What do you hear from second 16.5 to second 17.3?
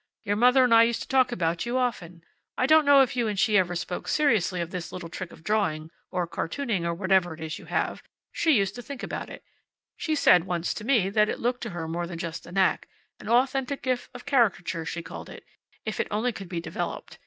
developed.